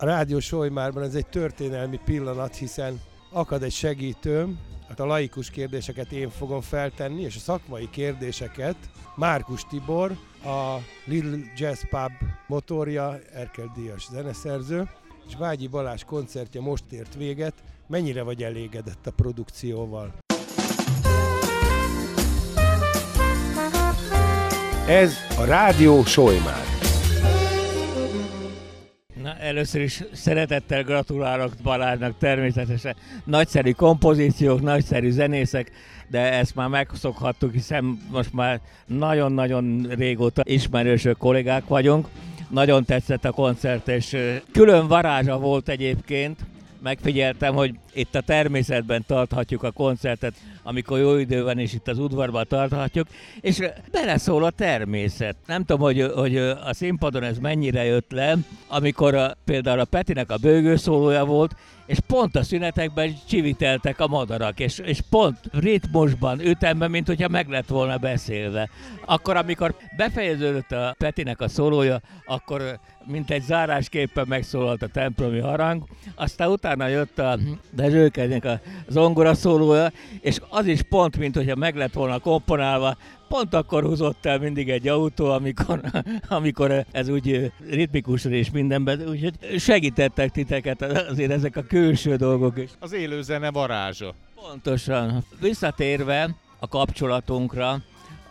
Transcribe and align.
A 0.00 0.04
Rádió 0.04 0.40
Solymárban 0.40 1.02
ez 1.02 1.14
egy 1.14 1.26
történelmi 1.26 2.00
pillanat, 2.04 2.56
hiszen 2.56 3.00
akad 3.32 3.62
egy 3.62 3.72
segítőm, 3.72 4.58
hát 4.88 5.00
a 5.00 5.06
laikus 5.06 5.50
kérdéseket 5.50 6.12
én 6.12 6.30
fogom 6.30 6.60
feltenni, 6.60 7.22
és 7.22 7.36
a 7.36 7.38
szakmai 7.38 7.88
kérdéseket 7.90 8.76
Márkus 9.16 9.64
Tibor, 9.64 10.10
a 10.44 10.76
Little 11.04 11.38
Jazz 11.56 11.80
Pub 11.90 12.12
motorja, 12.46 13.18
Erkel 13.32 13.72
Díjas 13.76 14.06
zeneszerző, 14.10 14.88
és 15.28 15.34
Vágyi 15.38 15.66
Balázs 15.66 16.02
koncertje 16.04 16.60
most 16.60 16.84
ért 16.90 17.14
véget. 17.14 17.54
Mennyire 17.86 18.22
vagy 18.22 18.42
elégedett 18.42 19.06
a 19.06 19.10
produkcióval? 19.10 20.14
Ez 24.86 25.12
a 25.38 25.44
Rádió 25.44 26.04
Solymár. 26.04 26.67
Először 29.40 29.80
is 29.80 30.02
szeretettel 30.12 30.82
gratulálok 30.82 31.52
Balázsnak 31.62 32.18
természetesen. 32.18 32.96
Nagyszerű 33.24 33.70
kompozíciók, 33.70 34.60
nagyszerű 34.60 35.10
zenészek, 35.10 35.70
de 36.08 36.32
ezt 36.32 36.54
már 36.54 36.68
megszokhattuk, 36.68 37.52
hiszen 37.52 37.98
most 38.10 38.32
már 38.32 38.60
nagyon-nagyon 38.86 39.86
régóta 39.96 40.42
ismerősök 40.44 41.16
kollégák 41.16 41.66
vagyunk. 41.66 42.08
Nagyon 42.50 42.84
tetszett 42.84 43.24
a 43.24 43.30
koncert, 43.30 43.88
és 43.88 44.16
külön 44.52 44.86
varázsa 44.86 45.38
volt 45.38 45.68
egyébként. 45.68 46.38
Megfigyeltem, 46.82 47.54
hogy 47.54 47.74
itt 47.98 48.14
a 48.14 48.20
természetben 48.20 49.04
tarthatjuk 49.06 49.62
a 49.62 49.70
koncertet, 49.70 50.34
amikor 50.62 50.98
jó 50.98 51.16
idő 51.16 51.42
van, 51.42 51.58
és 51.58 51.72
itt 51.72 51.88
az 51.88 51.98
udvarban 51.98 52.44
tarthatjuk, 52.48 53.06
és 53.40 53.58
beleszól 53.90 54.44
a 54.44 54.50
természet. 54.50 55.36
Nem 55.46 55.64
tudom, 55.64 55.82
hogy, 55.82 56.12
hogy 56.14 56.36
a 56.36 56.70
színpadon 56.74 57.22
ez 57.22 57.38
mennyire 57.38 57.84
jött 57.84 58.10
le, 58.10 58.36
amikor 58.68 59.14
a, 59.14 59.36
például 59.44 59.80
a 59.80 59.84
Petinek 59.84 60.30
a 60.30 60.36
bőgőszólója 60.36 61.24
volt, 61.24 61.56
és 61.88 61.98
pont 62.06 62.36
a 62.36 62.42
szünetekben 62.42 63.16
csiviteltek 63.28 64.00
a 64.00 64.06
madarak, 64.06 64.60
és, 64.60 64.78
és 64.78 65.00
pont 65.10 65.38
ritmusban, 65.52 66.40
ütemben, 66.40 66.90
mint 66.90 67.06
hogyha 67.06 67.28
meg 67.28 67.48
lett 67.48 67.68
volna 67.68 67.96
beszélve. 67.96 68.68
Akkor, 69.04 69.36
amikor 69.36 69.74
befejeződött 69.96 70.72
a 70.72 70.94
Petinek 70.98 71.40
a 71.40 71.48
szólója, 71.48 72.00
akkor 72.26 72.78
mint 73.04 73.30
egy 73.30 73.42
zárásképpen 73.42 74.26
megszólalt 74.28 74.82
a 74.82 74.88
templomi 74.88 75.38
harang, 75.38 75.82
aztán 76.14 76.50
utána 76.50 76.86
jött 76.86 77.18
a 77.18 77.38
Dezsőkednek 77.88 78.44
a 78.44 78.60
zongora 78.88 79.34
szólója, 79.34 79.92
és 80.20 80.38
az 80.48 80.66
is 80.66 80.80
pont, 80.82 81.16
mint 81.16 81.36
hogyha 81.36 81.56
meg 81.56 81.76
lett 81.76 81.92
volna 81.92 82.18
komponálva, 82.18 82.96
pont 83.28 83.54
akkor 83.54 83.84
húzott 83.84 84.26
el 84.26 84.38
mindig 84.38 84.70
egy 84.70 84.88
autó, 84.88 85.30
amikor, 85.30 85.80
amikor 86.28 86.84
ez 86.90 87.08
úgy 87.08 87.52
ritmikus 87.70 88.24
és 88.24 88.50
mindenben, 88.50 89.08
úgyhogy 89.08 89.34
segítettek 89.58 90.30
titeket 90.30 90.82
azért 90.82 91.30
ezek 91.30 91.56
a 91.56 91.62
külső 91.62 92.16
dolgok 92.16 92.58
is. 92.58 92.70
Az 92.78 92.92
élőzene 92.92 93.50
varázsa. 93.50 94.14
Pontosan. 94.34 95.24
Visszatérve 95.40 96.34
a 96.58 96.68
kapcsolatunkra, 96.68 97.82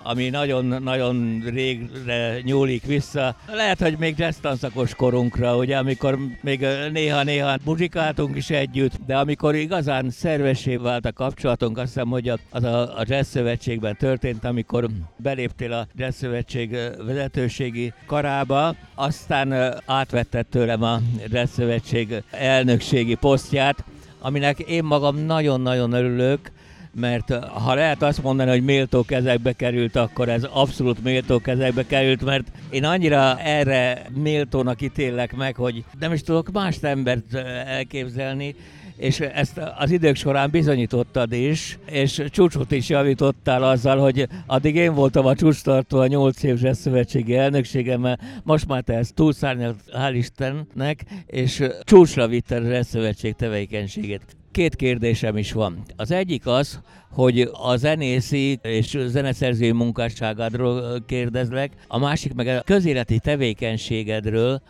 ami 0.10 0.30
nagyon-nagyon 0.30 1.44
régre 1.46 2.40
nyúlik 2.42 2.86
vissza. 2.86 3.36
Lehet, 3.52 3.82
hogy 3.82 3.98
még 3.98 4.18
jazz 4.18 4.38
tanszakos 4.38 4.96
korunkra, 4.96 5.58
ugye, 5.58 5.78
amikor 5.78 6.18
még 6.42 6.66
néha-néha 6.92 7.58
muzsikáltunk 7.64 8.36
is 8.36 8.50
együtt, 8.50 8.92
de 9.06 9.18
amikor 9.18 9.56
igazán 9.56 10.10
szervessé 10.10 10.76
vált 10.76 11.06
a 11.06 11.12
kapcsolatunk, 11.14 11.78
azt 11.78 11.88
hiszem, 11.88 12.10
hogy 12.10 12.32
az 12.50 12.64
a, 12.64 12.98
a 12.98 13.04
Jazz 13.08 13.30
Szövetségben 13.30 13.96
történt, 13.98 14.46
amikor 14.46 14.88
beléptél 15.18 15.74
a 15.74 15.88
Jazz 15.96 16.16
Szövetség 16.16 16.78
vezetőségi 17.06 17.94
karába, 18.06 18.76
aztán 18.96 19.76
átvetted 19.86 20.46
tőlem 20.46 20.84
a 20.84 21.00
Jazz 21.28 21.52
Szövetség 21.52 22.24
elnökségi 22.32 23.16
posztját, 23.16 23.84
aminek 24.20 24.60
én 24.60 24.84
magam 24.84 25.18
nagyon-nagyon 25.18 25.92
örülök, 25.92 26.52
mert 27.00 27.32
eh, 27.32 27.40
ha 27.42 27.74
lehet 27.74 28.02
azt 28.02 28.24
mondani, 28.24 28.50
hogy 28.50 28.64
méltó 28.64 29.04
kezekbe 29.04 29.54
került, 29.54 29.96
akkor 29.96 30.30
ez 30.30 30.44
abszolút 30.44 31.04
méltó 31.04 31.40
kezekbe 31.40 31.86
került, 31.86 32.26
mert 32.26 32.48
én 32.70 32.84
annyira 32.84 33.40
erre 33.40 34.06
méltónak 34.14 34.82
ítélek 34.82 35.36
meg, 35.36 35.56
hogy 35.56 35.84
nem 36.00 36.14
is 36.14 36.22
tudok 36.22 36.52
más 36.52 36.78
embert 36.82 37.34
eh, 37.34 37.76
elképzelni, 37.76 38.56
és 38.98 39.20
ezt 39.20 39.62
az 39.78 39.92
idők 39.92 40.16
során 40.16 40.50
bizonyítottad 40.50 41.32
is, 41.32 41.80
és 41.86 42.24
csúcsot 42.30 42.72
is 42.72 42.90
javítottál 42.90 43.64
azzal, 43.64 43.98
hogy 43.98 44.28
addig 44.46 44.76
én 44.76 44.94
voltam 44.94 45.26
a 45.26 45.36
csúcstartó 45.36 45.98
a 46.00 46.08
8 46.08 46.44
év 46.44 46.72
szövetségi 46.72 47.36
elnökségemmel, 47.36 48.20
most 48.44 48.68
már 48.68 48.82
te 48.82 48.94
ezt 48.94 49.14
túlszárnyalt, 49.14 49.80
hál' 49.94 50.14
Istennek, 50.14 51.04
és 51.26 51.64
csúcsra 51.84 52.28
vitted 52.28 52.72
a 52.72 52.84
szövetség 52.84 53.36
tevékenységét 53.36 54.36
két 54.58 54.76
kérdésem 54.76 55.38
is 55.38 55.52
van. 55.52 55.84
Az 55.96 56.12
egyik 56.12 56.48
az, 56.48 56.80
hogy 57.12 57.50
a 57.54 57.76
zenészi 57.76 58.60
és 58.62 58.98
zeneszerzői 59.06 59.72
munkásságádról 59.72 61.04
kérdezlek, 61.06 61.72
a 61.88 61.98
másik 61.98 62.34
meg 62.34 62.48
a 62.48 62.62
közéleti 62.62 63.20
tevékenységedről, 63.20 64.62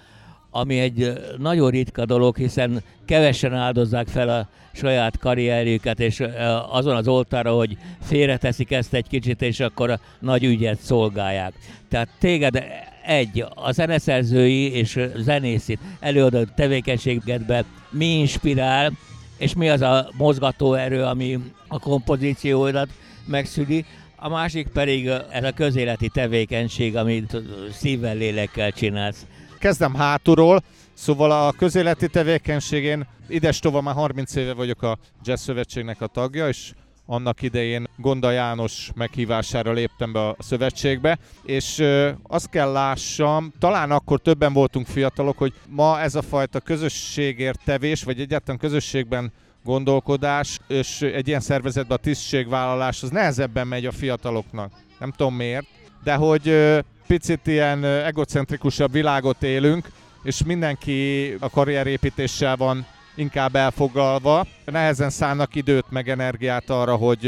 ami 0.51 0.79
egy 0.79 1.13
nagyon 1.37 1.69
ritka 1.69 2.05
dolog, 2.05 2.37
hiszen 2.37 2.83
kevesen 3.05 3.53
áldozzák 3.53 4.07
fel 4.07 4.29
a 4.29 4.47
saját 4.73 5.17
karrierjüket, 5.17 5.99
és 5.99 6.23
azon 6.69 6.95
az 6.95 7.07
oltára, 7.07 7.51
hogy 7.51 7.77
félreteszik 8.01 8.71
ezt 8.71 8.93
egy 8.93 9.07
kicsit, 9.07 9.41
és 9.41 9.59
akkor 9.59 9.89
a 9.89 9.99
nagy 10.19 10.43
ügyet 10.43 10.79
szolgálják. 10.79 11.53
Tehát 11.89 12.09
téged 12.19 12.63
egy, 13.05 13.45
a 13.55 13.71
zeneszerzői 13.71 14.71
és 14.71 14.99
zenészi 15.17 15.77
előadó 15.99 16.43
tevékenységedben 16.55 17.65
mi 17.89 18.05
inspirál, 18.05 18.91
és 19.37 19.53
mi 19.53 19.69
az 19.69 19.81
a 19.81 20.09
mozgatóerő, 20.17 21.03
ami 21.03 21.39
a 21.67 21.79
kompozícióidat 21.79 22.89
megszüli, 23.25 23.85
a 24.15 24.29
másik 24.29 24.67
pedig 24.67 25.07
ez 25.29 25.43
a 25.43 25.51
közéleti 25.51 26.09
tevékenység, 26.09 26.95
amit 26.95 27.37
szívvel, 27.71 28.15
lélekkel 28.15 28.71
csinálsz. 28.71 29.25
Kezdem 29.59 29.93
hátulról, 29.93 30.63
szóval 30.93 31.31
a 31.31 31.51
közéleti 31.51 32.07
tevékenységén 32.07 33.07
ides 33.27 33.61
már 33.61 33.93
30 33.93 34.35
éve 34.35 34.53
vagyok 34.53 34.81
a 34.81 34.97
Jazz 35.23 35.41
Szövetségnek 35.41 36.01
a 36.01 36.07
tagja, 36.07 36.47
és 36.47 36.71
annak 37.09 37.41
idején 37.41 37.87
Gonda 37.97 38.31
János 38.31 38.89
meghívására 38.95 39.71
léptem 39.71 40.11
be 40.11 40.27
a 40.27 40.35
szövetségbe, 40.39 41.17
és 41.43 41.83
azt 42.23 42.49
kell 42.49 42.71
lássam, 42.71 43.53
talán 43.59 43.91
akkor 43.91 44.19
többen 44.19 44.53
voltunk 44.53 44.87
fiatalok, 44.87 45.37
hogy 45.37 45.53
ma 45.69 45.99
ez 45.99 46.15
a 46.15 46.21
fajta 46.21 46.59
közösségért 46.59 47.59
tevés, 47.65 48.03
vagy 48.03 48.19
egyáltalán 48.19 48.59
közösségben 48.59 49.31
gondolkodás, 49.63 50.59
és 50.67 51.01
egy 51.01 51.27
ilyen 51.27 51.39
szervezetben 51.39 51.97
a 51.97 52.01
tisztségvállalás 52.01 53.03
az 53.03 53.09
nehezebben 53.09 53.67
megy 53.67 53.85
a 53.85 53.91
fiataloknak. 53.91 54.71
Nem 54.99 55.11
tudom 55.11 55.35
miért, 55.35 55.65
de 56.03 56.15
hogy 56.15 56.73
picit 57.07 57.47
ilyen 57.47 57.85
egocentrikusabb 57.85 58.91
világot 58.91 59.43
élünk, 59.43 59.91
és 60.23 60.43
mindenki 60.43 61.33
a 61.39 61.49
karrierépítéssel 61.49 62.55
van 62.55 62.85
inkább 63.17 63.55
elfoglalva. 63.55 64.45
Nehezen 64.65 65.09
szállnak 65.09 65.55
időt 65.55 65.85
meg 65.89 66.09
energiát 66.09 66.69
arra, 66.69 66.95
hogy 66.95 67.23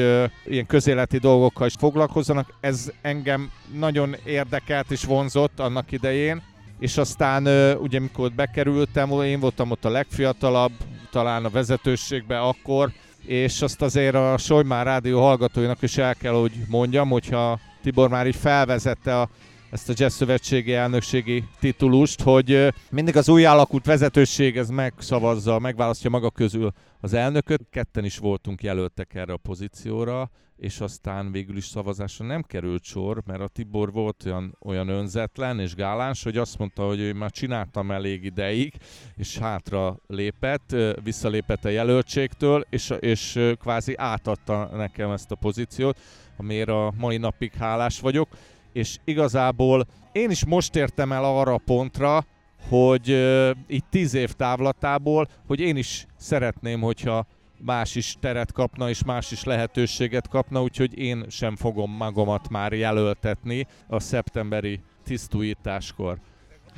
ilyen 0.45 0.65
közéleti 0.65 1.17
dolgokkal 1.17 1.67
is 1.67 1.73
foglalkozzanak. 1.79 2.53
Ez 2.59 2.91
engem 3.01 3.51
nagyon 3.73 4.15
érdekelt 4.25 4.91
és 4.91 5.03
vonzott 5.03 5.59
annak 5.59 5.91
idején. 5.91 6.41
És 6.79 6.97
aztán 6.97 7.47
ugye 7.77 7.99
mikor 7.99 8.31
bekerültem, 8.31 9.21
én 9.21 9.39
voltam 9.39 9.71
ott 9.71 9.85
a 9.85 9.89
legfiatalabb, 9.89 10.71
talán 11.11 11.45
a 11.45 11.49
vezetőségbe 11.49 12.39
akkor, 12.39 12.91
és 13.25 13.61
azt 13.61 13.81
azért 13.81 14.15
a 14.15 14.37
Solymár 14.37 14.85
Rádió 14.85 15.21
hallgatóinak 15.21 15.81
is 15.81 15.97
el 15.97 16.15
kell, 16.15 16.33
hogy 16.33 16.51
mondjam, 16.67 17.09
hogyha 17.09 17.59
Tibor 17.83 18.09
már 18.09 18.27
így 18.27 18.35
felvezette 18.35 19.19
a 19.19 19.29
ezt 19.71 19.89
a 19.89 19.93
Jazz 19.95 20.15
Szövetségi 20.15 20.73
elnökségi 20.73 21.43
titulust, 21.59 22.21
hogy 22.21 22.73
mindig 22.91 23.15
az 23.15 23.29
új 23.29 23.45
alakult 23.45 23.85
vezetőség 23.85 24.57
ez 24.57 24.69
megszavazza, 24.69 25.59
megválasztja 25.59 26.09
maga 26.09 26.29
közül 26.29 26.71
az 26.99 27.13
elnököt. 27.13 27.61
Ketten 27.71 28.05
is 28.05 28.17
voltunk 28.17 28.63
jelöltek 28.63 29.13
erre 29.13 29.33
a 29.33 29.37
pozícióra, 29.37 30.29
és 30.57 30.79
aztán 30.79 31.31
végül 31.31 31.57
is 31.57 31.65
szavazásra 31.65 32.25
nem 32.25 32.41
került 32.41 32.83
sor, 32.83 33.21
mert 33.25 33.41
a 33.41 33.47
Tibor 33.47 33.91
volt 33.91 34.23
olyan, 34.25 34.57
olyan 34.59 34.89
önzetlen 34.89 35.59
és 35.59 35.75
gáláns, 35.75 36.23
hogy 36.23 36.37
azt 36.37 36.57
mondta, 36.57 36.85
hogy 36.85 36.99
ő 36.99 37.13
már 37.13 37.31
csináltam 37.31 37.91
elég 37.91 38.23
ideig, 38.23 38.73
és 39.15 39.37
hátra 39.37 39.99
lépett, 40.07 40.75
visszalépett 41.03 41.65
a 41.65 41.69
jelöltségtől, 41.69 42.65
és, 42.69 42.93
és 42.99 43.39
kvázi 43.59 43.93
átadta 43.97 44.69
nekem 44.73 45.11
ezt 45.11 45.31
a 45.31 45.35
pozíciót, 45.35 45.99
amiért 46.37 46.69
a 46.69 46.93
mai 46.97 47.17
napig 47.17 47.53
hálás 47.53 47.99
vagyok 47.99 48.27
és 48.73 48.97
igazából 49.03 49.85
én 50.11 50.29
is 50.29 50.45
most 50.45 50.75
értem 50.75 51.11
el 51.11 51.23
arra 51.23 51.53
a 51.53 51.61
pontra, 51.65 52.25
hogy 52.69 53.11
uh, 53.11 53.49
itt 53.67 53.85
tíz 53.89 54.13
év 54.13 54.31
távlatából, 54.31 55.27
hogy 55.47 55.59
én 55.59 55.75
is 55.75 56.05
szeretném, 56.17 56.81
hogyha 56.81 57.25
más 57.65 57.95
is 57.95 58.15
teret 58.19 58.51
kapna, 58.51 58.89
és 58.89 59.03
más 59.03 59.31
is 59.31 59.43
lehetőséget 59.43 60.27
kapna, 60.27 60.61
úgyhogy 60.61 60.97
én 60.97 61.25
sem 61.29 61.55
fogom 61.55 61.91
magamat 61.91 62.49
már 62.49 62.73
jelöltetni 62.73 63.67
a 63.87 63.99
szeptemberi 63.99 64.79
tisztújításkor. 65.03 66.17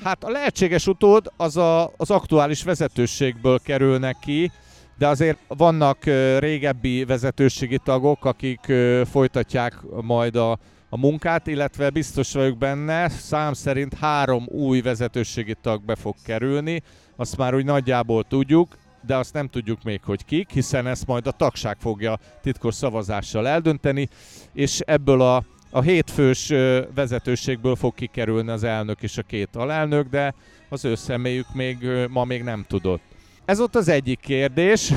Hát 0.04 0.24
a 0.24 0.30
lehetséges 0.30 0.88
utód 0.88 1.32
az 1.38 1.58
a, 1.58 1.92
az 1.98 2.12
aktuális 2.12 2.64
vezetőségből 2.64 3.60
kerülnek 3.60 4.18
ki, 4.22 4.52
de 4.98 5.08
azért 5.08 5.38
vannak 5.48 6.04
régebbi 6.40 7.06
vezetőségi 7.06 7.78
tagok, 7.84 8.26
akik 8.26 8.74
folytatják 9.12 9.74
majd 10.02 10.36
a, 10.36 10.60
a 10.94 10.98
munkát, 10.98 11.48
illetve 11.48 11.90
biztos 11.90 12.34
vagyok 12.34 12.58
benne, 12.58 13.10
szám 13.10 13.54
szerint 13.54 13.94
három 13.94 14.46
új 14.48 14.82
vezetőségi 14.82 15.56
tag 15.62 15.86
be 15.86 15.96
fog 15.96 16.16
kerülni, 16.26 16.82
azt 17.16 17.38
már 17.38 17.56
úgy 17.56 17.66
nagyjából 17.66 18.24
tudjuk, 18.24 18.78
de 19.06 19.16
azt 19.16 19.34
nem 19.34 19.48
tudjuk 19.48 19.84
még, 19.84 20.02
hogy 20.04 20.26
kik, 20.26 20.50
hiszen 20.50 20.88
ezt 20.88 21.08
majd 21.08 21.28
a 21.28 21.32
tagság 21.32 21.78
fogja 21.80 22.20
titkos 22.42 22.76
szavazással 22.76 23.48
eldönteni, 23.48 24.10
és 24.54 24.80
ebből 24.80 25.22
a, 25.22 25.44
a 25.70 25.82
hétfős 25.82 26.48
vezetőségből 26.96 27.76
fog 27.76 27.94
kikerülni 27.94 28.50
az 28.50 28.64
elnök 28.64 29.02
és 29.02 29.18
a 29.18 29.24
két 29.24 29.56
alelnök, 29.56 30.08
de 30.10 30.34
az 30.70 30.86
ő 30.86 30.96
személyük 30.96 31.54
még 31.54 31.88
ma 32.10 32.24
még 32.24 32.44
nem 32.44 32.66
tudott. 32.68 33.02
Ez 33.46 33.60
ott 33.60 33.76
az 33.76 33.88
egyik 33.88 34.20
kérdés. 34.20 34.92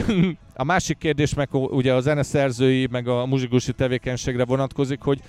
A 0.57 0.65
másik 0.65 0.99
kérdés 0.99 1.35
meg 1.35 1.55
ugye 1.55 1.95
a 1.95 2.01
zeneszerzői, 2.01 2.87
meg 2.91 3.09
a 3.09 3.27
muzsikusi 3.27 3.73
tevékenységre 3.73 4.45
vonatkozik, 4.45 5.01
hogy 5.01 5.21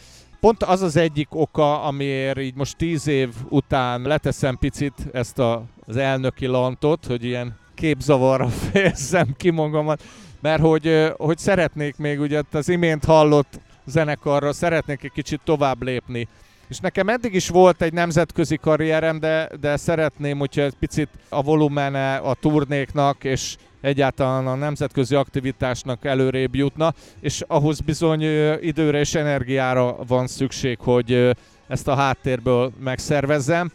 pont 0.45 0.63
az 0.63 0.81
az 0.81 0.95
egyik 0.95 1.27
oka, 1.35 1.81
amiért 1.81 2.39
így 2.39 2.55
most 2.55 2.77
tíz 2.77 3.07
év 3.07 3.29
után 3.49 4.01
leteszem 4.01 4.57
picit 4.57 4.93
ezt 5.11 5.39
a, 5.39 5.63
az 5.87 5.97
elnöki 5.97 6.45
lantot, 6.45 7.05
hogy 7.05 7.23
ilyen 7.23 7.57
képzavarra 7.75 8.47
fejezzem 8.71 9.33
ki 9.37 9.49
magamat, 9.49 10.03
mert 10.41 10.61
hogy, 10.61 11.13
hogy 11.17 11.37
szeretnék 11.37 11.97
még 11.97 12.19
ugye 12.19 12.41
az 12.51 12.69
imént 12.69 13.05
hallott 13.05 13.59
zenekarra, 13.85 14.53
szeretnék 14.53 15.03
egy 15.03 15.11
kicsit 15.11 15.41
tovább 15.43 15.83
lépni. 15.83 16.27
És 16.67 16.79
nekem 16.79 17.09
eddig 17.09 17.33
is 17.33 17.49
volt 17.49 17.81
egy 17.81 17.93
nemzetközi 17.93 18.57
karrierem, 18.57 19.19
de, 19.19 19.49
de 19.59 19.77
szeretném, 19.77 20.37
hogyha 20.37 20.61
egy 20.61 20.75
picit 20.79 21.09
a 21.29 21.41
volumene 21.41 22.15
a 22.15 22.33
turnéknak 22.33 23.23
és 23.23 23.55
egyáltalán 23.85 24.47
a 24.47 24.55
nemzetközi 24.55 25.15
aktivitásnak 25.15 26.05
előrébb 26.05 26.55
jutna, 26.55 26.93
és 27.19 27.43
ahhoz 27.47 27.79
bizony 27.79 28.21
időre 28.61 28.99
és 28.99 29.15
energiára 29.15 29.97
van 30.07 30.27
szükség, 30.27 30.77
hogy 30.79 31.35
ezt 31.67 31.87
a 31.87 31.95
háttérből 31.95 32.71
megszervezzem. 32.79 33.71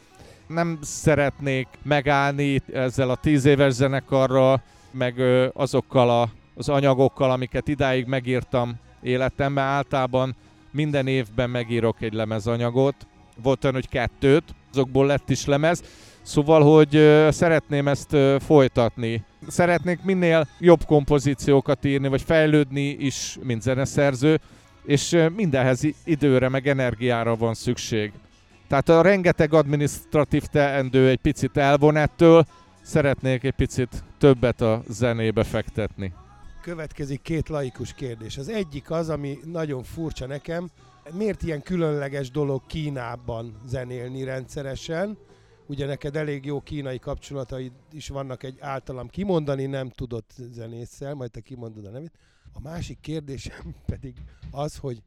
Nem 0.46 0.78
szeretnék 0.82 1.68
megállni 1.82 2.62
ezzel 2.72 3.10
a 3.10 3.16
tíz 3.16 3.44
éves 3.44 3.72
zenekarral, 3.72 4.62
meg 4.90 5.14
azokkal 5.52 6.10
a, 6.10 6.28
az 6.54 6.68
anyagokkal, 6.68 7.30
amiket 7.30 7.68
idáig 7.68 8.06
megírtam 8.06 8.74
életemben. 9.02 9.64
Általában 9.64 10.36
minden 10.70 11.06
évben 11.06 11.50
megírok 11.50 12.02
egy 12.02 12.12
lemezanyagot, 12.12 12.94
volt 13.42 13.64
olyan, 13.64 13.76
hogy 13.76 13.88
kettőt, 13.88 14.44
azokból 14.72 15.06
lett 15.06 15.30
is 15.30 15.44
lemez, 15.44 15.82
Szóval, 16.22 16.62
hogy 16.62 16.90
szeretném 17.32 17.88
ezt 17.88 18.16
folytatni. 18.38 19.24
Szeretnék 19.48 20.02
minél 20.02 20.48
jobb 20.58 20.84
kompozíciókat 20.84 21.84
írni, 21.84 22.08
vagy 22.08 22.22
fejlődni 22.22 22.88
is, 22.88 23.38
mint 23.42 23.62
zeneszerző, 23.62 24.40
és 24.84 25.26
mindenhez 25.36 25.82
időre, 26.04 26.48
meg 26.48 26.66
energiára 26.66 27.36
van 27.36 27.54
szükség. 27.54 28.12
Tehát 28.68 28.88
a 28.88 29.02
rengeteg 29.02 29.54
administratív 29.54 30.42
teendő 30.42 31.08
egy 31.08 31.20
picit 31.20 31.56
elvon 31.56 31.96
ettől, 31.96 32.44
szeretnék 32.82 33.44
egy 33.44 33.54
picit 33.54 34.04
többet 34.18 34.60
a 34.60 34.82
zenébe 34.88 35.44
fektetni. 35.44 36.12
Következik 36.62 37.22
két 37.22 37.48
laikus 37.48 37.94
kérdés. 37.94 38.38
Az 38.38 38.48
egyik 38.48 38.90
az, 38.90 39.08
ami 39.08 39.38
nagyon 39.44 39.82
furcsa 39.82 40.26
nekem, 40.26 40.70
miért 41.12 41.42
ilyen 41.42 41.62
különleges 41.62 42.30
dolog 42.30 42.62
Kínában 42.66 43.60
zenélni 43.66 44.24
rendszeresen, 44.24 45.18
ugye 45.70 45.86
neked 45.86 46.16
elég 46.16 46.44
jó 46.44 46.60
kínai 46.60 46.98
kapcsolataid 46.98 47.72
is 47.92 48.08
vannak 48.08 48.42
egy 48.42 48.56
általam 48.60 49.08
kimondani 49.08 49.66
nem 49.66 49.88
tudott 49.88 50.34
zenésszel, 50.50 51.14
majd 51.14 51.30
te 51.30 51.40
kimondod 51.40 51.84
a 51.84 51.90
nevét. 51.90 52.18
A 52.52 52.60
másik 52.60 53.00
kérdésem 53.00 53.74
pedig 53.92 54.14
az, 54.50 54.76
hogy 54.76 55.02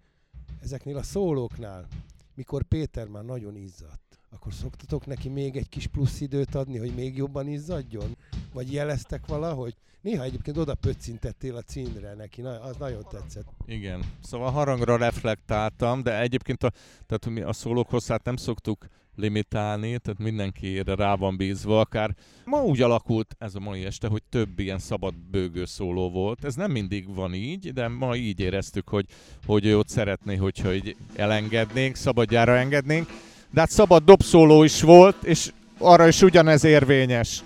ezeknél 0.61 0.97
a 0.97 1.03
szólóknál, 1.03 1.87
mikor 2.35 2.63
Péter 2.63 3.07
már 3.07 3.23
nagyon 3.23 3.55
izzadt, 3.55 4.19
akkor 4.29 4.53
szoktatok 4.53 5.05
neki 5.05 5.29
még 5.29 5.55
egy 5.55 5.69
kis 5.69 5.87
plusz 5.87 6.21
időt 6.21 6.55
adni, 6.55 6.77
hogy 6.77 6.95
még 6.95 7.17
jobban 7.17 7.47
izzadjon? 7.47 8.17
Vagy 8.53 8.73
jeleztek 8.73 9.25
valahogy? 9.27 9.75
Néha 10.01 10.23
egyébként 10.23 10.57
oda 10.57 10.75
pöccintettél 10.75 11.55
a 11.55 11.61
címre 11.61 12.13
neki, 12.13 12.41
na, 12.41 12.61
az 12.61 12.75
nagyon 12.77 13.05
tetszett. 13.09 13.47
Igen, 13.65 14.03
szóval 14.21 14.51
harangra 14.51 14.97
reflektáltam, 14.97 16.03
de 16.03 16.19
egyébként 16.19 16.63
a, 16.63 16.71
tehát 17.05 17.29
mi 17.29 17.41
a 17.41 17.53
szólók 17.53 17.89
hosszát 17.89 18.23
nem 18.23 18.35
szoktuk 18.35 18.87
limitálni, 19.15 19.97
tehát 19.97 20.19
mindenkire 20.19 20.95
rá 20.95 21.15
van 21.15 21.37
bízva, 21.37 21.79
akár 21.79 22.15
ma 22.45 22.63
úgy 22.63 22.81
alakult 22.81 23.35
ez 23.39 23.55
a 23.55 23.59
mai 23.59 23.85
este, 23.85 24.07
hogy 24.07 24.23
több 24.29 24.59
ilyen 24.59 24.79
szabad 24.79 25.13
bőgő 25.31 25.65
szóló 25.65 26.09
volt. 26.09 26.45
Ez 26.45 26.55
nem 26.55 26.71
mindig 26.71 27.15
van 27.15 27.33
így, 27.33 27.73
de 27.73 27.87
ma 27.87 28.15
így 28.15 28.39
éreztük, 28.39 28.89
hogy, 28.89 29.05
hogy 29.45 29.65
ő 29.65 29.77
ott 29.77 29.89
szeretné, 29.89 30.35
hogyha 30.35 30.73
így 30.73 30.95
elengednénk, 31.15 31.95
szabadjára 31.95 32.57
engednénk. 32.57 33.07
De 33.51 33.59
hát 33.59 33.69
szabad 33.69 34.03
dobszóló 34.03 34.63
is 34.63 34.81
volt, 34.81 35.23
és 35.23 35.51
arra 35.77 36.07
is 36.07 36.21
ugyanez 36.21 36.63
érvényes. 36.63 37.43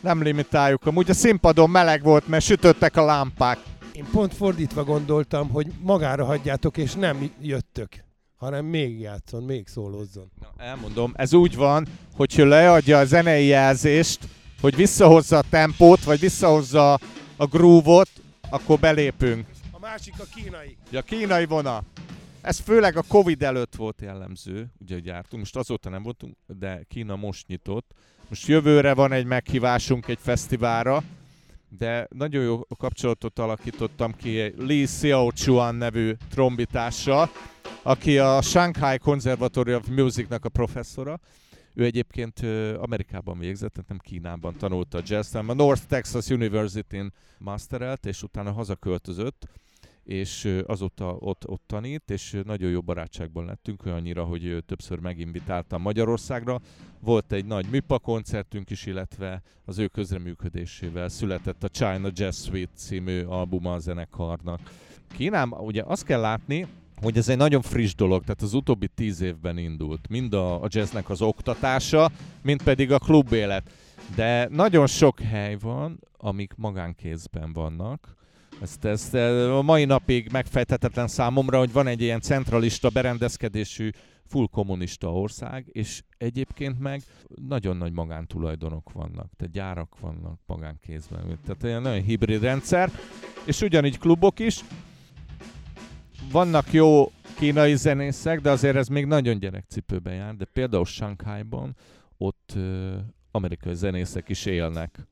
Nem 0.00 0.22
limitáljuk. 0.22 0.86
Amúgy 0.86 1.10
a 1.10 1.14
színpadon 1.14 1.70
meleg 1.70 2.02
volt, 2.02 2.28
mert 2.28 2.44
sütöttek 2.44 2.96
a 2.96 3.04
lámpák. 3.04 3.58
Én 3.92 4.06
pont 4.12 4.34
fordítva 4.34 4.84
gondoltam, 4.84 5.48
hogy 5.48 5.66
magára 5.80 6.24
hagyjátok, 6.24 6.76
és 6.76 6.94
nem 6.94 7.30
jöttök 7.40 7.88
hanem 8.38 8.64
még 8.64 9.00
játszon, 9.00 9.42
még 9.42 9.66
szólózzon. 9.66 10.30
Na, 10.40 10.64
elmondom, 10.64 11.12
ez 11.16 11.34
úgy 11.34 11.56
van, 11.56 11.86
hogy 12.16 12.38
ő 12.38 12.46
leadja 12.46 12.98
a 12.98 13.04
zenei 13.04 13.46
jelzést, 13.46 14.18
hogy 14.60 14.76
visszahozza 14.76 15.36
a 15.38 15.44
tempót, 15.50 16.04
vagy 16.04 16.20
visszahozza 16.20 16.98
a 17.36 17.46
groove-ot, 17.46 18.10
akkor 18.50 18.78
belépünk. 18.78 19.46
A 19.72 19.78
másik 19.78 20.14
a 20.18 20.24
kínai. 20.34 20.76
A 20.92 21.00
kínai 21.00 21.46
vona. 21.46 21.82
Ez 22.40 22.58
főleg 22.58 22.96
a 22.96 23.02
Covid 23.02 23.42
előtt 23.42 23.74
volt 23.74 24.00
jellemző, 24.00 24.66
ugye 24.80 24.98
gyártunk, 24.98 25.42
most 25.42 25.56
azóta 25.56 25.88
nem 25.88 26.02
voltunk, 26.02 26.36
de 26.58 26.82
Kína 26.88 27.16
most 27.16 27.46
nyitott. 27.46 27.90
Most 28.28 28.46
jövőre 28.46 28.94
van 28.94 29.12
egy 29.12 29.24
meghívásunk 29.24 30.08
egy 30.08 30.18
fesztiválra, 30.20 31.02
de 31.78 32.08
nagyon 32.10 32.42
jó 32.42 32.60
kapcsolatot 32.78 33.38
alakítottam 33.38 34.16
ki 34.16 34.54
Li 34.58 34.84
Xiaochuan 34.84 35.74
nevű 35.74 36.12
trombitással, 36.30 37.30
aki 37.82 38.18
a 38.18 38.42
Shanghai 38.42 38.98
Conservatory 38.98 39.74
of 39.74 39.88
Musicnak 39.88 40.44
a 40.44 40.48
professzora. 40.48 41.20
Ő 41.74 41.84
egyébként 41.84 42.40
Amerikában 42.76 43.38
végzett, 43.38 43.72
tehát 43.72 43.88
nem 43.88 43.98
Kínában 43.98 44.56
tanulta 44.56 44.98
a 44.98 45.02
jazz, 45.04 45.32
hanem 45.32 45.48
a 45.48 45.54
North 45.54 45.82
Texas 45.86 46.28
University-n 46.28 47.12
masterelt, 47.38 48.06
és 48.06 48.22
utána 48.22 48.52
hazaköltözött, 48.52 49.48
és 50.04 50.62
azóta 50.66 51.16
ott, 51.18 51.48
ott 51.48 51.62
tanít, 51.66 52.10
és 52.10 52.40
nagyon 52.44 52.70
jó 52.70 52.80
barátságban 52.80 53.44
lettünk, 53.44 53.86
olyannyira, 53.86 54.24
hogy 54.24 54.64
többször 54.66 54.98
meginvitáltam 54.98 55.82
Magyarországra. 55.82 56.60
Volt 57.00 57.32
egy 57.32 57.44
nagy 57.44 57.66
MIPA 57.70 57.98
koncertünk 57.98 58.70
is, 58.70 58.86
illetve 58.86 59.42
az 59.64 59.78
ő 59.78 59.86
közreműködésével 59.86 61.08
született 61.08 61.64
a 61.64 61.68
China 61.68 62.10
Jazz 62.12 62.44
Suite 62.44 62.72
című 62.74 63.22
albuma 63.22 63.72
a 63.72 63.78
zenekarnak. 63.78 64.60
Kínám, 65.16 65.52
ugye 65.52 65.82
azt 65.86 66.04
kell 66.04 66.20
látni, 66.20 66.66
hogy 67.02 67.16
ez 67.16 67.28
egy 67.28 67.36
nagyon 67.36 67.62
friss 67.62 67.94
dolog, 67.94 68.22
tehát 68.22 68.42
az 68.42 68.54
utóbbi 68.54 68.88
tíz 68.88 69.20
évben 69.20 69.58
indult. 69.58 70.08
Mind 70.08 70.34
a, 70.34 70.62
a 70.62 70.66
jazznek 70.68 71.10
az 71.10 71.22
oktatása, 71.22 72.10
mind 72.42 72.62
pedig 72.62 72.92
a 72.92 72.98
klubélet. 72.98 73.70
De 74.14 74.48
nagyon 74.50 74.86
sok 74.86 75.20
hely 75.20 75.56
van, 75.60 76.00
amik 76.16 76.54
magánkézben 76.56 77.52
vannak. 77.52 78.16
Ezt, 78.60 78.84
ezt 78.84 79.14
a 79.14 79.62
mai 79.62 79.84
napig 79.84 80.28
megfejthetetlen 80.32 81.08
számomra, 81.08 81.58
hogy 81.58 81.72
van 81.72 81.86
egy 81.86 82.00
ilyen 82.02 82.20
centralista 82.20 82.88
berendezkedésű 82.88 83.90
full 84.26 84.46
kommunista 84.52 85.12
ország, 85.12 85.68
és 85.72 86.02
egyébként 86.18 86.78
meg 86.78 87.02
nagyon 87.48 87.76
nagy 87.76 87.92
magántulajdonok 87.92 88.92
vannak, 88.92 89.30
tehát 89.36 89.52
gyárak 89.52 89.98
vannak 90.00 90.40
magánkézben. 90.46 91.38
Tehát 91.46 91.64
egy 91.76 91.82
nagyon 91.82 92.02
hibrid 92.02 92.42
rendszer, 92.42 92.90
és 93.44 93.60
ugyanígy 93.60 93.98
klubok 93.98 94.38
is, 94.38 94.60
vannak 96.30 96.72
jó 96.72 97.12
kínai 97.36 97.76
zenészek, 97.76 98.40
de 98.40 98.50
azért 98.50 98.76
ez 98.76 98.88
még 98.88 99.06
nagyon 99.06 99.38
gyerekcipőben 99.38 100.14
jár, 100.14 100.36
de 100.36 100.44
például 100.44 100.84
Shanghai-ban 100.84 101.76
ott 102.16 102.52
ö, 102.56 102.96
amerikai 103.30 103.74
zenészek 103.74 104.28
is 104.28 104.46
élnek. 104.46 105.06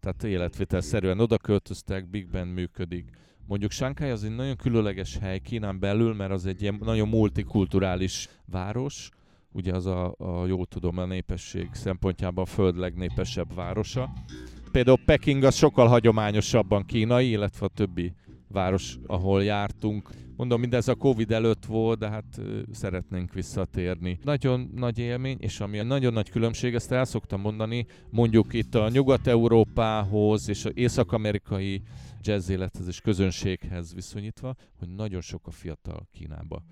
Tehát 0.00 0.24
életvitelszerűen 0.24 1.20
oda 1.20 1.38
költöztek, 1.38 2.10
Big 2.10 2.28
Band 2.30 2.52
működik. 2.52 3.10
Mondjuk 3.46 3.70
Shanghai 3.70 4.10
az 4.10 4.24
egy 4.24 4.34
nagyon 4.34 4.56
különleges 4.56 5.18
hely 5.18 5.38
Kínán 5.38 5.78
belül, 5.78 6.14
mert 6.14 6.30
az 6.30 6.46
egy 6.46 6.62
ilyen 6.62 6.78
nagyon 6.84 7.08
multikulturális 7.08 8.28
város, 8.44 9.08
ugye 9.52 9.72
az 9.72 9.86
a, 9.86 10.14
a 10.18 10.46
jól 10.46 10.66
tudom, 10.66 10.98
a 10.98 11.04
népesség 11.04 11.68
szempontjában 11.72 12.44
a 12.44 12.46
föld 12.46 12.76
legnépesebb 12.76 13.54
városa. 13.54 14.12
Például 14.72 14.98
Peking 15.04 15.42
az 15.42 15.54
sokkal 15.54 15.86
hagyományosabban 15.86 16.84
kínai, 16.84 17.30
illetve 17.30 17.66
a 17.66 17.68
többi 17.68 18.12
város, 18.52 18.98
ahol 19.06 19.44
jártunk. 19.44 20.10
Mondom, 20.36 20.60
mindez 20.60 20.88
a 20.88 20.94
Covid 20.94 21.30
előtt 21.30 21.64
volt, 21.64 21.98
de 21.98 22.08
hát 22.08 22.40
szeretnénk 22.72 23.32
visszatérni. 23.32 24.18
Nagyon 24.22 24.70
nagy 24.74 24.98
élmény, 24.98 25.36
és 25.40 25.60
ami 25.60 25.78
a 25.78 25.82
nagyon 25.82 26.12
nagy 26.12 26.30
különbség, 26.30 26.74
ezt 26.74 26.92
el 26.92 27.04
szoktam 27.04 27.40
mondani, 27.40 27.86
mondjuk 28.10 28.52
itt 28.52 28.74
a 28.74 28.88
Nyugat-Európához 28.88 30.48
és 30.48 30.64
az 30.64 30.72
észak-amerikai 30.74 31.82
jazz 32.20 32.48
élethez 32.48 32.86
és 32.86 33.00
közönséghez 33.00 33.94
viszonyítva, 33.94 34.54
hogy 34.78 34.88
nagyon 34.88 35.20
sok 35.20 35.46
a 35.46 35.50
fiatal 35.50 36.08
Kínába. 36.12 36.62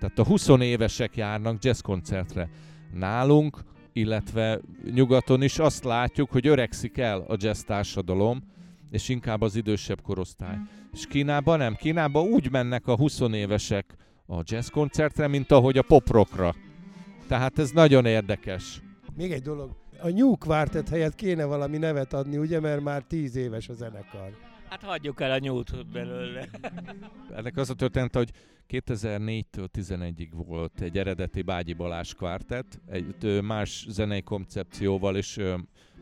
Tehát 0.00 0.18
a 0.18 0.24
20 0.24 0.48
évesek 0.48 1.16
járnak 1.16 1.64
jazz 1.64 1.80
koncertre. 1.80 2.50
Nálunk, 2.92 3.64
illetve 3.92 4.60
nyugaton 4.92 5.42
is 5.42 5.58
azt 5.58 5.84
látjuk, 5.84 6.30
hogy 6.30 6.46
öregszik 6.46 6.98
el 6.98 7.20
a 7.28 7.36
jazz 7.38 7.60
társadalom, 7.60 8.52
és 8.94 9.08
inkább 9.08 9.40
az 9.40 9.56
idősebb 9.56 10.00
korosztály. 10.02 10.56
És 10.92 11.06
Kínában 11.06 11.58
nem. 11.58 11.74
Kínában 11.74 12.26
úgy 12.26 12.50
mennek 12.50 12.86
a 12.86 12.96
20 12.96 13.20
évesek 13.20 13.96
a 14.26 14.40
jazz 14.42 14.68
koncertre, 14.68 15.28
mint 15.28 15.50
ahogy 15.50 15.78
a 15.78 15.82
poprokra. 15.82 16.54
Tehát 17.28 17.58
ez 17.58 17.70
nagyon 17.70 18.06
érdekes. 18.06 18.80
Még 19.16 19.32
egy 19.32 19.42
dolog. 19.42 19.70
A 20.00 20.08
New 20.08 20.36
Quartet 20.36 20.88
helyett 20.88 21.14
kéne 21.14 21.44
valami 21.44 21.78
nevet 21.78 22.12
adni, 22.12 22.36
ugye, 22.36 22.60
mert 22.60 22.82
már 22.82 23.02
10 23.02 23.36
éves 23.36 23.68
a 23.68 23.72
zenekar. 23.72 24.36
Hát 24.68 24.82
hagyjuk 24.82 25.20
el 25.20 25.30
a 25.30 25.38
nyújt 25.38 25.90
belőle. 25.92 26.48
Ennek 27.36 27.56
az 27.56 27.70
a 27.70 27.74
történet, 27.74 28.14
hogy 28.14 28.30
2004-től 28.68 29.68
11-ig 29.72 30.28
volt 30.30 30.80
egy 30.80 30.98
eredeti 30.98 31.42
Bágyi 31.42 31.72
Balázs 31.72 32.12
kvártett, 32.12 32.80
egy 32.86 33.42
más 33.42 33.86
zenei 33.88 34.22
koncepcióval 34.22 35.16
és 35.16 35.40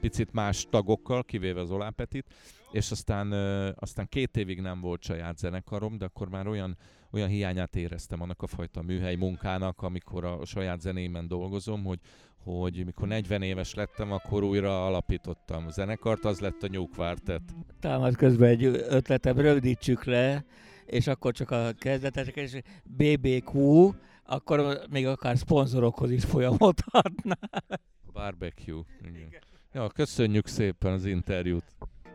picit 0.00 0.32
más 0.32 0.66
tagokkal, 0.70 1.24
kivéve 1.24 1.60
az 1.60 1.70
Olápetit, 1.70 2.26
és 2.72 2.90
aztán, 2.90 3.32
aztán 3.78 4.06
két 4.08 4.36
évig 4.36 4.60
nem 4.60 4.80
volt 4.80 5.02
saját 5.02 5.38
zenekarom, 5.38 5.98
de 5.98 6.04
akkor 6.04 6.28
már 6.28 6.46
olyan, 6.46 6.76
olyan 7.10 7.28
hiányát 7.28 7.76
éreztem 7.76 8.22
annak 8.22 8.42
a 8.42 8.46
fajta 8.46 8.82
műhely 8.82 9.14
munkának, 9.14 9.82
amikor 9.82 10.24
a 10.24 10.44
saját 10.44 10.80
zenémen 10.80 11.28
dolgozom, 11.28 11.84
hogy, 11.84 11.98
hogy 12.36 12.84
mikor 12.84 13.08
40 13.08 13.42
éves 13.42 13.74
lettem, 13.74 14.12
akkor 14.12 14.42
újra 14.42 14.86
alapítottam 14.86 15.66
a 15.66 15.70
zenekart, 15.70 16.24
az 16.24 16.40
lett 16.40 16.62
a 16.62 16.68
New 16.68 16.88
Quartet. 16.88 17.42
Támad 17.80 18.16
közben 18.16 18.48
egy 18.48 18.64
ötletem, 18.64 19.38
rövidítsük 19.38 20.04
le, 20.04 20.44
és 20.86 21.06
akkor 21.06 21.32
csak 21.32 21.50
a 21.50 21.72
kezdetesek, 21.78 22.36
és 22.36 22.60
BBQ, 22.84 23.90
akkor 24.24 24.78
még 24.90 25.06
akár 25.06 25.38
szponzorokhoz 25.38 26.10
is 26.10 26.24
folyamodhatna. 26.24 27.38
Barbecue. 28.12 28.82
Igen. 29.00 29.28
Ja, 29.72 29.88
köszönjük 29.88 30.46
szépen 30.46 30.92
az 30.92 31.04
interjút. 31.04 31.64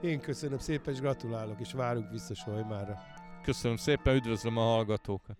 Én 0.07 0.19
köszönöm 0.19 0.59
szépen, 0.59 0.93
és 0.93 0.99
gratulálok, 0.99 1.59
és 1.59 1.73
várunk 1.73 2.11
vissza 2.11 2.35
Solymára. 2.35 2.97
Köszönöm 3.43 3.77
szépen, 3.77 4.15
üdvözlöm 4.15 4.57
a 4.57 4.61
hallgatókat. 4.61 5.37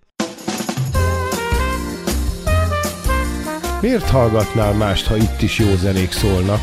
Miért 3.82 4.10
hallgatnál 4.10 4.74
mást, 4.74 5.08
ha 5.08 5.16
itt 5.16 5.42
is 5.42 5.60
jó 5.60 5.76
zenék 5.76 6.12
szólnak? 6.12 6.60